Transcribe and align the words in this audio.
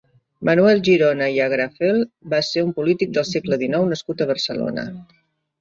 Manuel 0.47 0.79
Girona 0.87 1.27
i 1.35 1.35
Agrafel 1.49 2.01
va 2.35 2.41
ser 2.49 2.63
un 2.69 2.71
polític 2.79 3.13
del 3.19 3.29
segle 3.35 3.63
dinou 3.67 3.87
nascut 3.93 4.25
a 4.25 4.29
Barcelona. 4.33 4.89